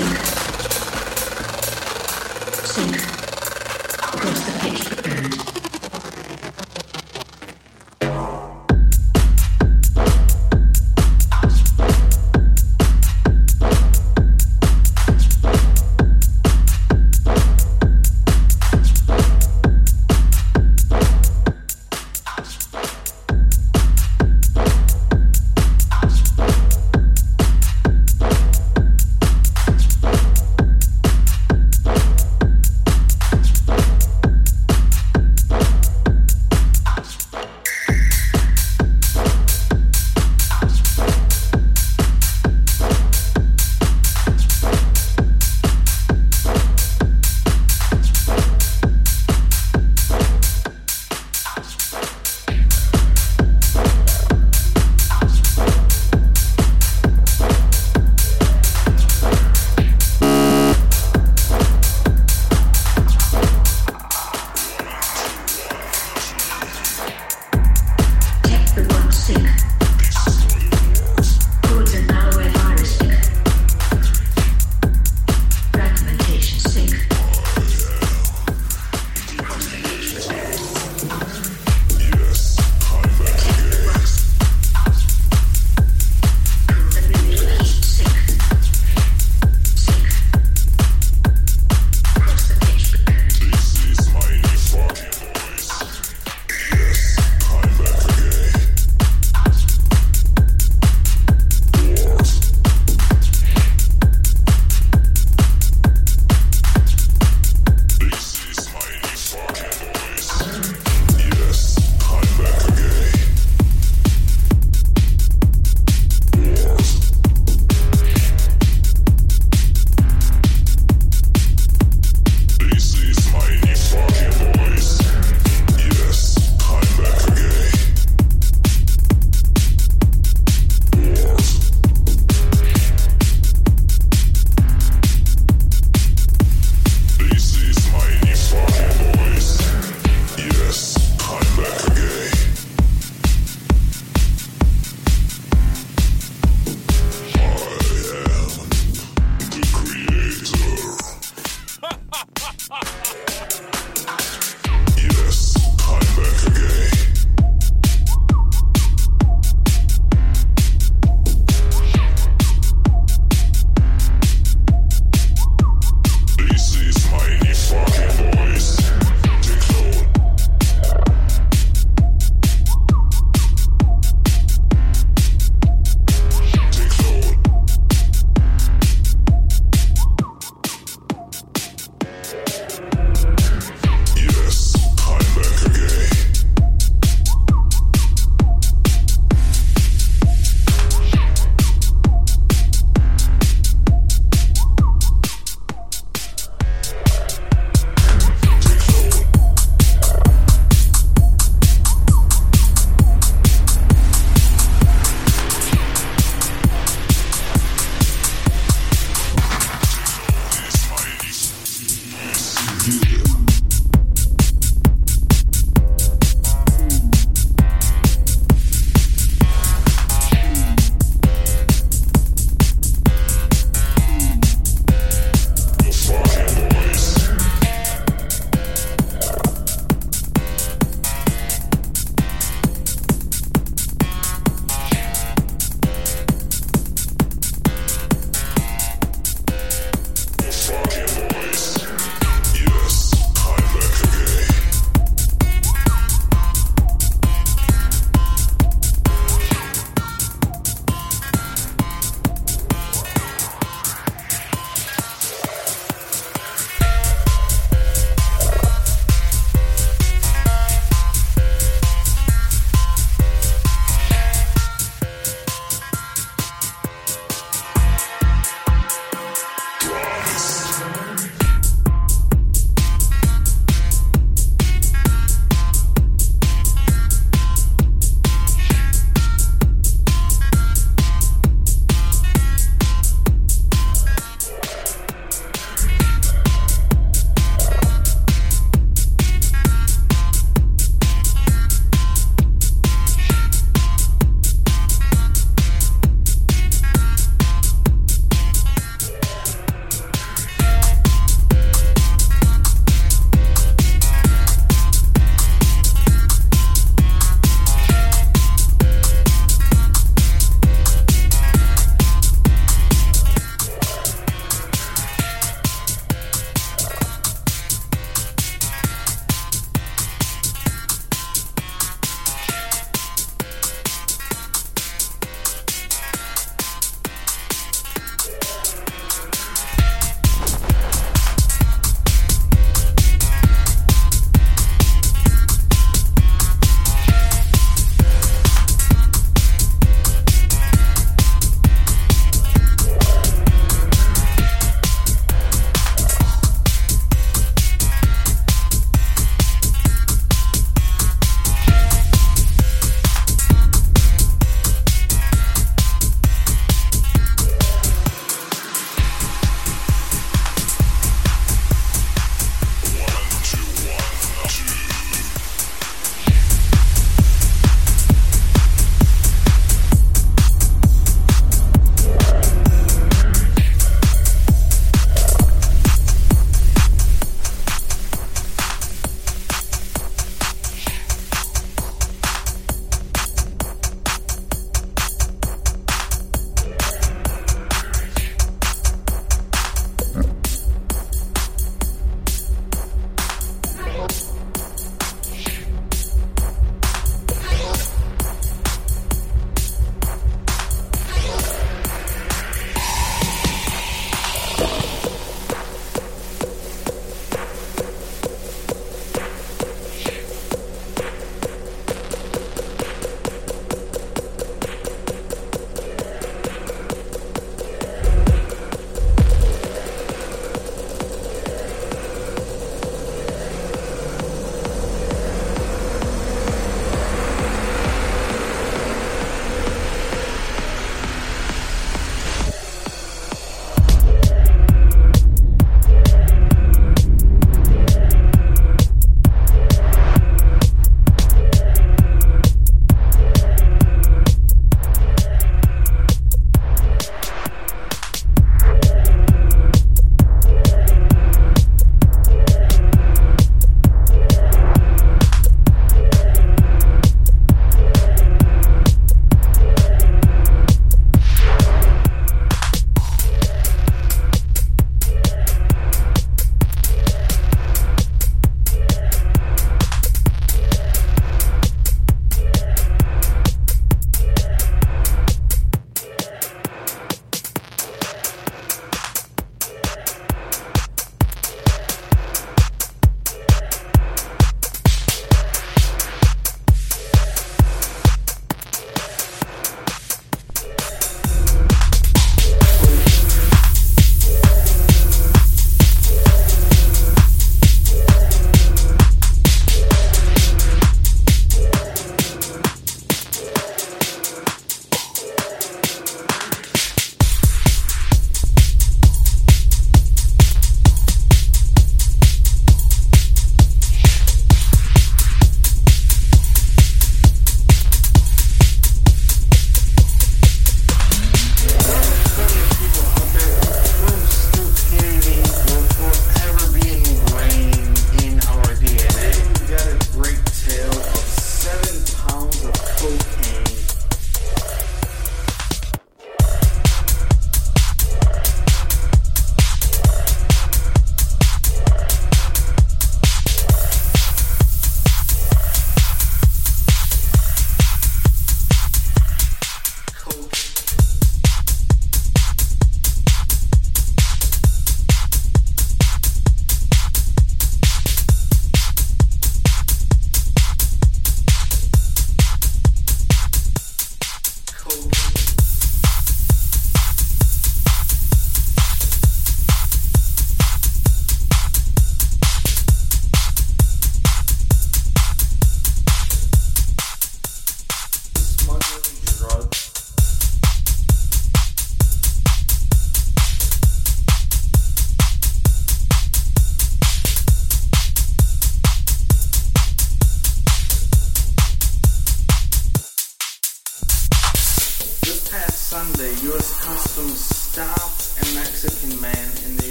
[0.00, 0.14] Sim.
[2.64, 3.19] Sim.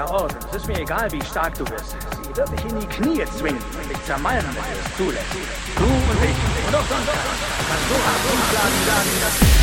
[0.00, 1.96] Ort und es ist mir egal, wie stark du bist.
[2.22, 5.26] Sie wird dich in die Knie zwingen und dich zermalmen, wenn du es zulässt.
[5.76, 9.61] Du und ich und auch sonst kannst du hart umschlagen, sagen, dass...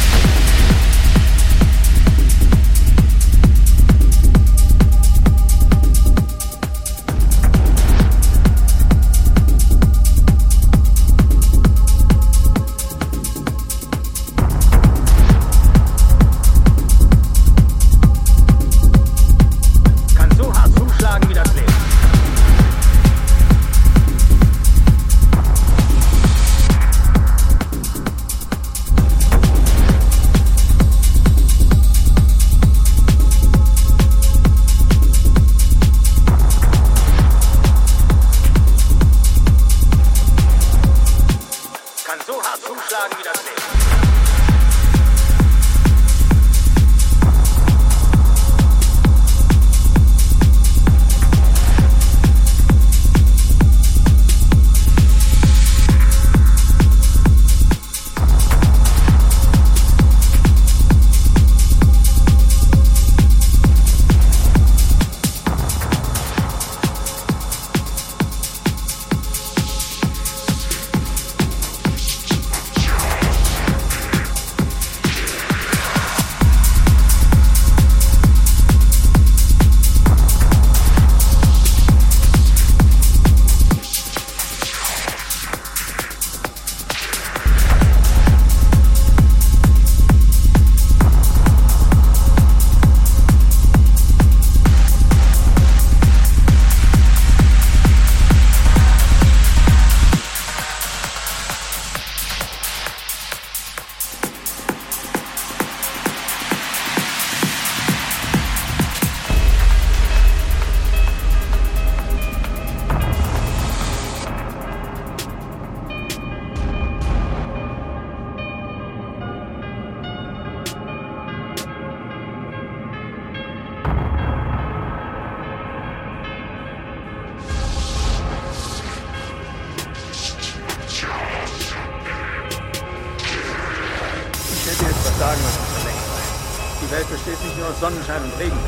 [137.79, 138.59] Sonnenschein und Regen.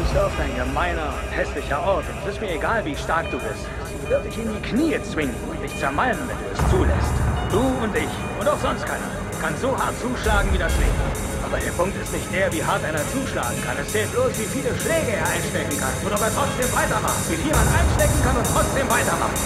[0.00, 3.68] Ist oft ein gemeiner hässlicher Ort es ist mir egal, wie stark du bist.
[3.92, 7.14] Sie wird dich in die Knie zwingen und dich zermalmen, wenn du es zulässt.
[7.52, 8.08] Du und ich
[8.40, 10.96] und auch sonst keiner kann so hart zuschlagen wie das Leben.
[11.44, 13.76] Aber der Punkt ist nicht der, wie hart einer zuschlagen kann.
[13.76, 17.20] Es zählt bloß, wie viele Schläge er einstecken kann und ob er trotzdem weitermacht.
[17.28, 19.36] Wie viel man einstecken kann und trotzdem weitermacht.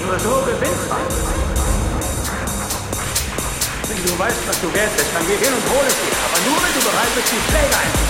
[0.00, 1.04] Nur so gewinnt man.
[3.84, 6.16] Wenn du weißt, was du wert bist, dann geh hin und hol es dir.
[6.24, 8.05] Aber nur, wenn du bereit bist, die Schläge einzustecken.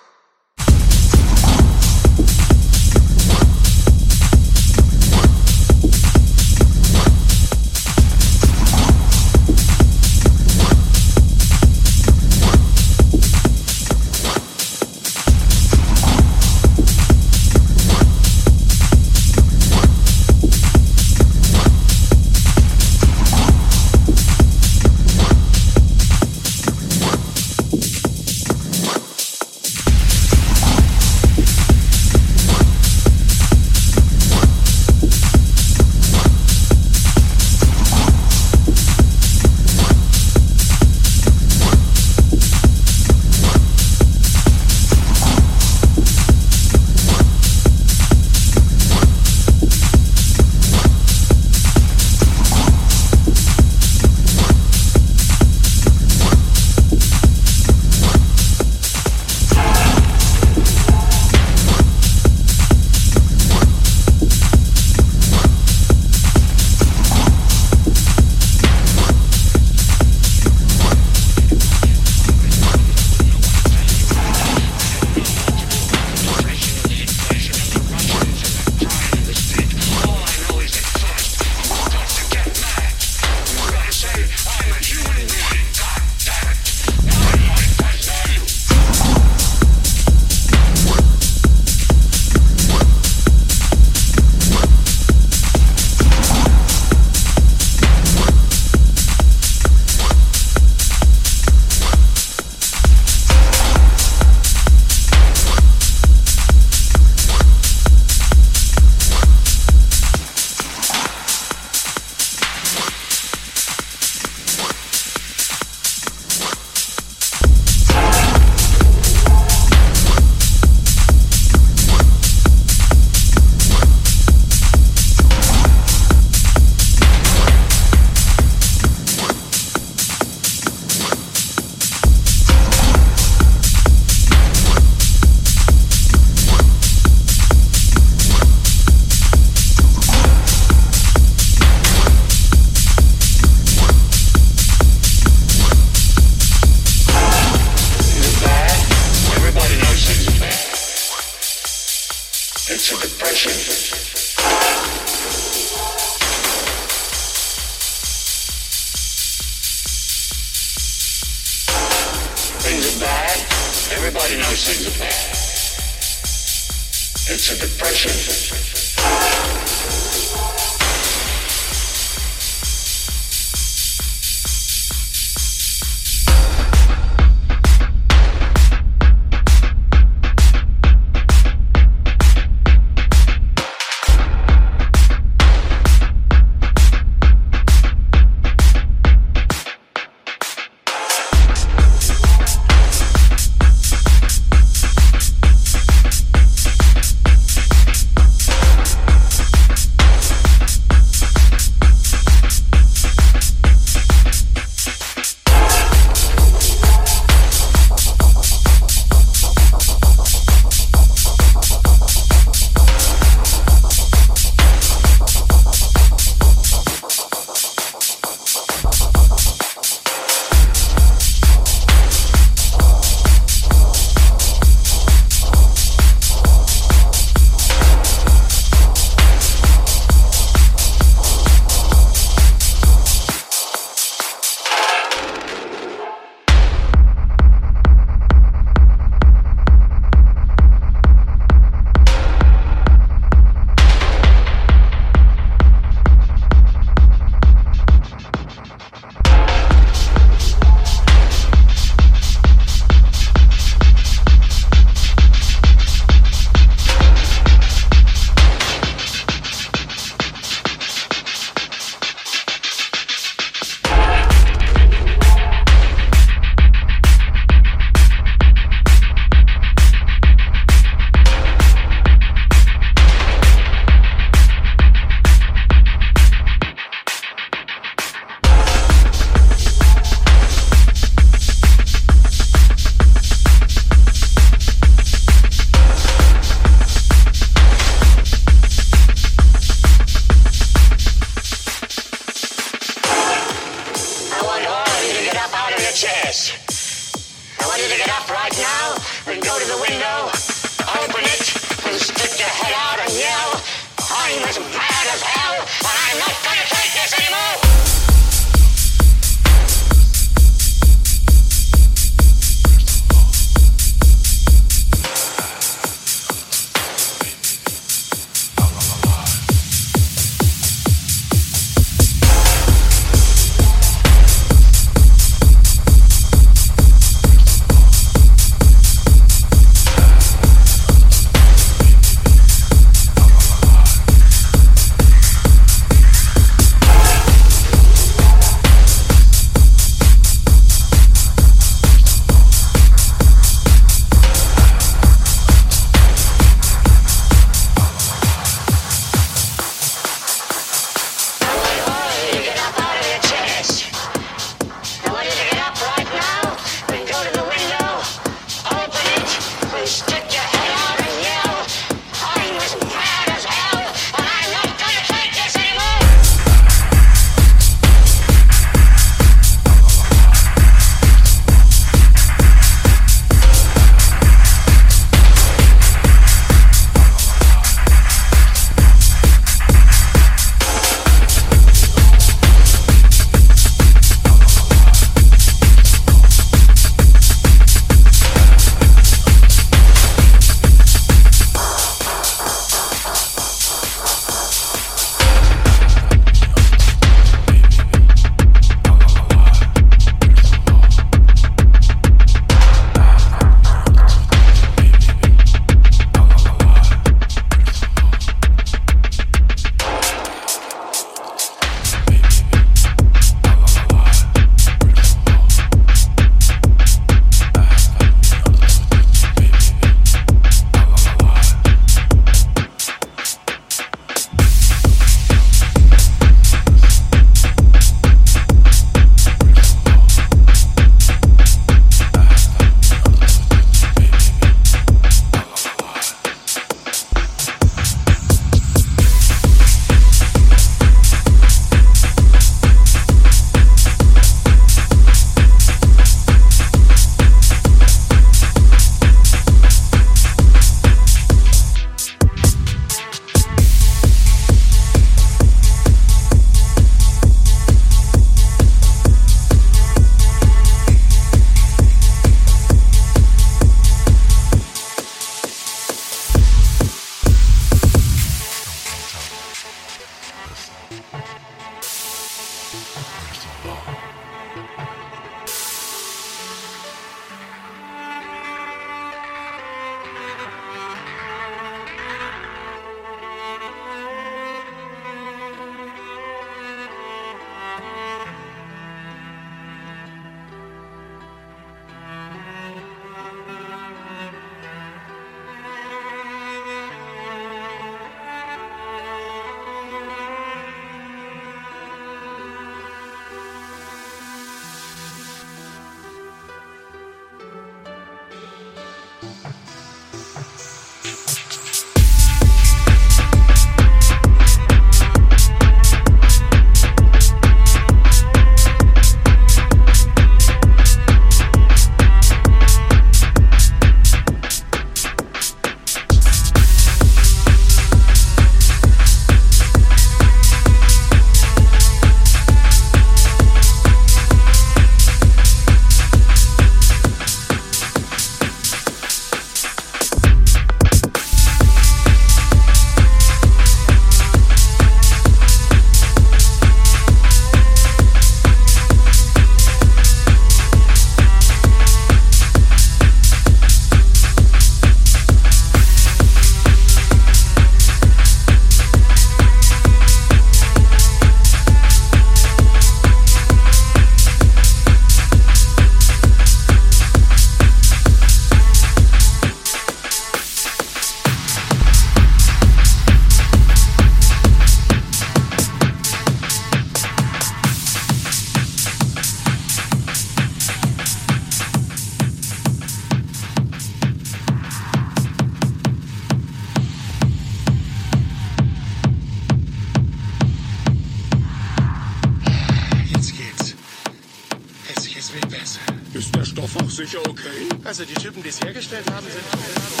[597.91, 600.00] Also die Typen, die es hergestellt haben, sind...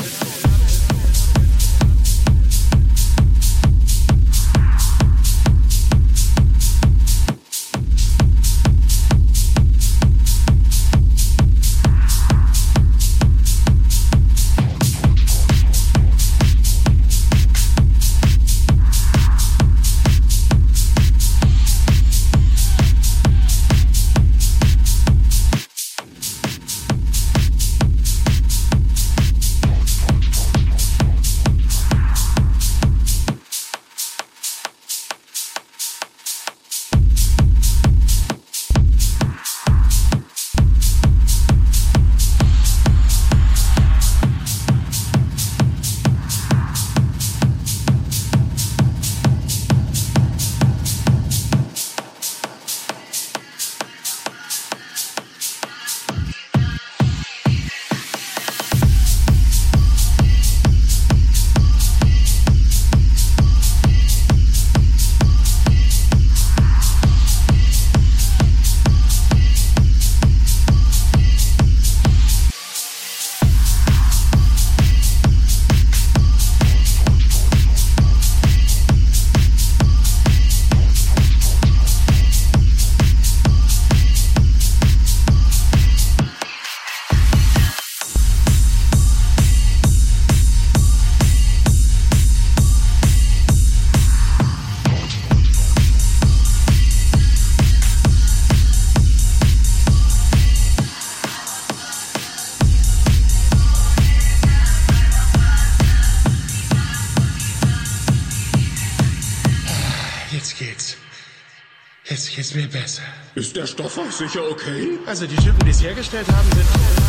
[113.61, 114.97] der Stoff auch sicher okay?
[115.05, 117.00] Also die Typen, die es hergestellt haben, sind...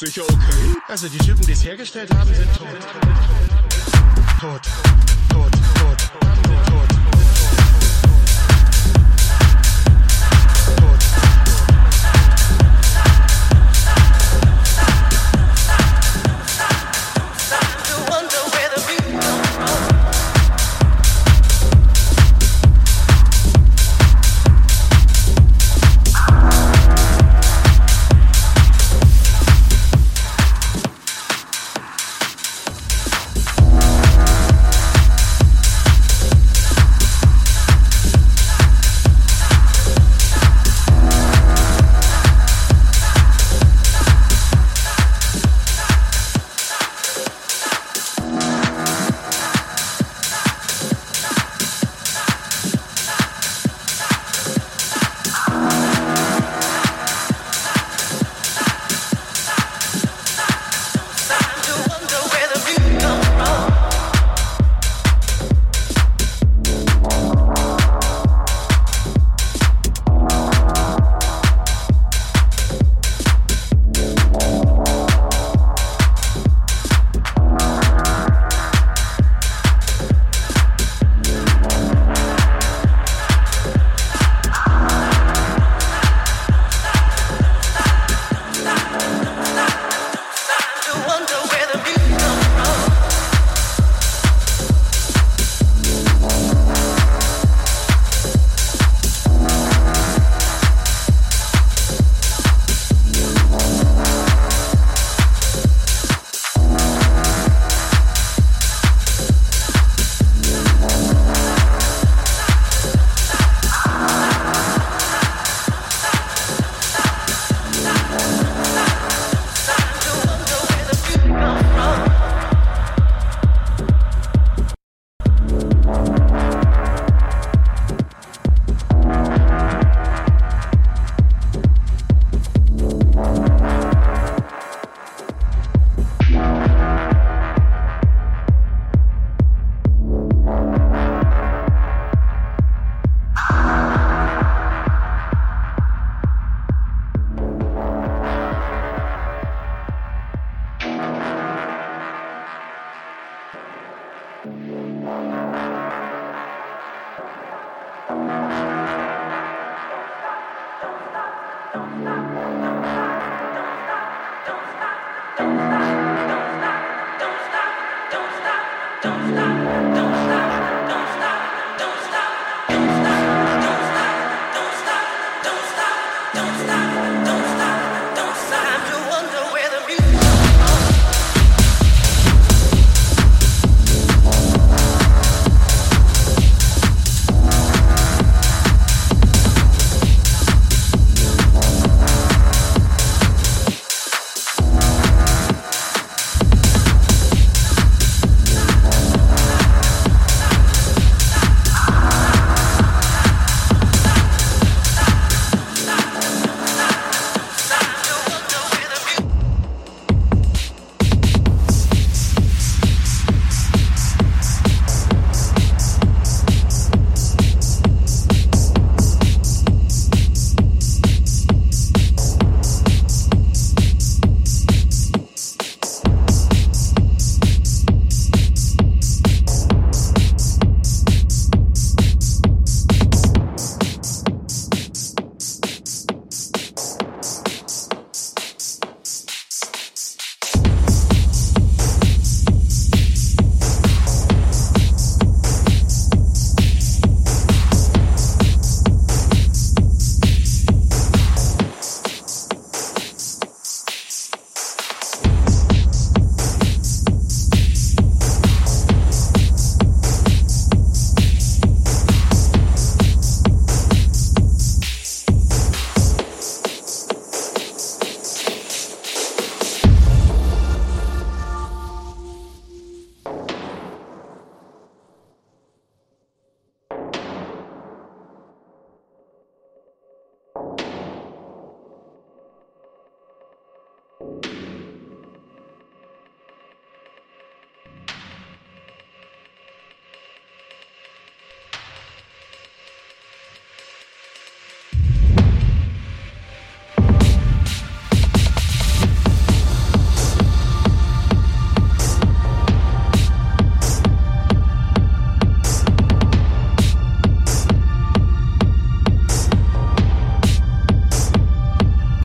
[0.00, 0.76] sicher okay.
[0.88, 2.68] Also die Typen, die es hergestellt haben, sind tot.
[4.40, 5.09] Tot.